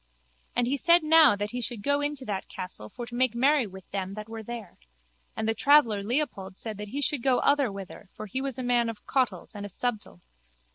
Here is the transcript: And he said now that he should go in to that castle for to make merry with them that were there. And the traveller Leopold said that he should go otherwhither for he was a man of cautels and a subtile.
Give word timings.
And 0.55 0.65
he 0.65 0.77
said 0.77 1.03
now 1.03 1.35
that 1.35 1.51
he 1.51 1.61
should 1.61 1.83
go 1.83 2.01
in 2.01 2.15
to 2.15 2.25
that 2.25 2.47
castle 2.47 2.89
for 2.89 3.05
to 3.05 3.13
make 3.13 3.35
merry 3.35 3.67
with 3.67 3.87
them 3.91 4.15
that 4.15 4.27
were 4.27 4.41
there. 4.41 4.79
And 5.35 5.47
the 5.47 5.53
traveller 5.53 6.01
Leopold 6.01 6.57
said 6.57 6.79
that 6.79 6.87
he 6.87 7.01
should 7.03 7.21
go 7.21 7.37
otherwhither 7.41 8.09
for 8.15 8.25
he 8.25 8.41
was 8.41 8.57
a 8.57 8.63
man 8.63 8.89
of 8.89 9.05
cautels 9.05 9.53
and 9.53 9.63
a 9.63 9.69
subtile. 9.69 10.19